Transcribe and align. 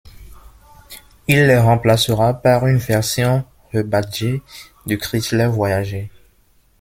Il 1.27 1.45
les 1.45 1.59
remplacera 1.59 2.33
par 2.33 2.65
une 2.65 2.77
version 2.79 3.45
rebadgée 3.71 4.41
du 4.87 4.97
Chrysler 4.97 5.45
Voyager. 5.45 6.09